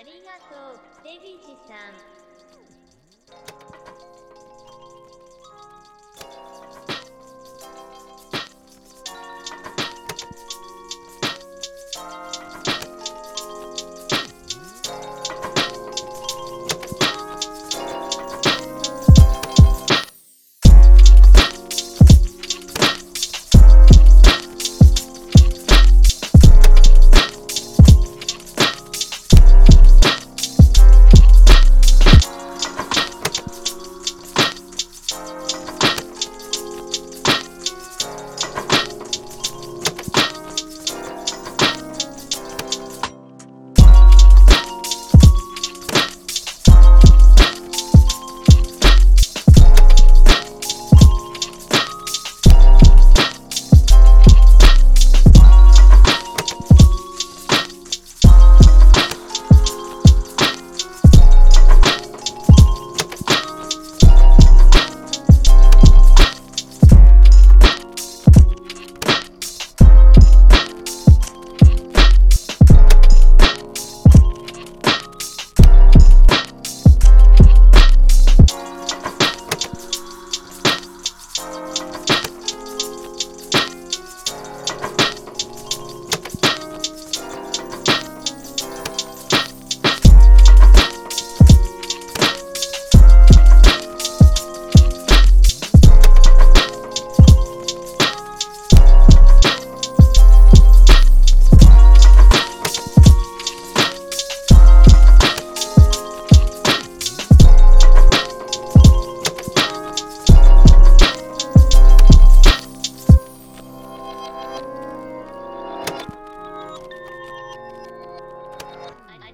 [0.00, 1.74] ありがとう、デビジさ
[3.76, 3.79] ん。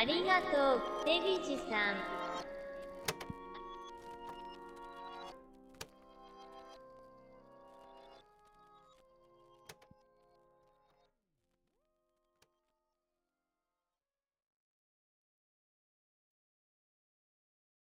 [0.00, 2.19] ありがとう、デビジさん。